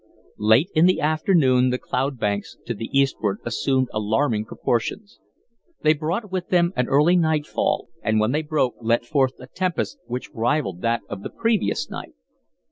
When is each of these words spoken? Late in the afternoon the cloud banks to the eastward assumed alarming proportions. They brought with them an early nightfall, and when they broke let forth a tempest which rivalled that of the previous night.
Late 0.39 0.69
in 0.73 0.87
the 0.87 0.99
afternoon 0.99 1.69
the 1.69 1.77
cloud 1.77 2.17
banks 2.17 2.57
to 2.65 2.73
the 2.73 2.87
eastward 2.91 3.37
assumed 3.45 3.87
alarming 3.93 4.45
proportions. 4.45 5.19
They 5.83 5.93
brought 5.93 6.31
with 6.31 6.47
them 6.49 6.73
an 6.75 6.87
early 6.87 7.15
nightfall, 7.15 7.87
and 8.01 8.19
when 8.19 8.31
they 8.31 8.41
broke 8.41 8.73
let 8.81 9.05
forth 9.05 9.33
a 9.39 9.45
tempest 9.45 9.99
which 10.07 10.31
rivalled 10.33 10.81
that 10.81 11.01
of 11.07 11.21
the 11.21 11.29
previous 11.29 11.87
night. 11.87 12.13